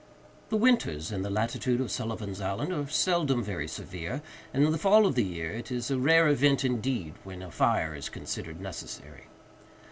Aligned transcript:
The 0.49 0.57
winters 0.57 1.11
in 1.11 1.21
the 1.21 1.29
latitude 1.29 1.79
of 1.79 1.91
Sullivan's 1.91 2.41
Island 2.41 2.73
are 2.73 2.87
seldom 2.89 3.43
very 3.43 3.67
severe, 3.67 4.23
and 4.51 4.63
in 4.63 4.71
the 4.71 4.79
fall 4.79 5.05
of 5.05 5.13
the 5.13 5.23
year 5.23 5.51
it 5.51 5.71
is 5.71 5.91
a 5.91 5.99
rare 5.99 6.27
event 6.27 6.65
indeed 6.65 7.13
when 7.23 7.43
a 7.43 7.51
fire 7.51 7.93
is 7.93 8.09
considered 8.09 8.59
necessary. 8.59 9.27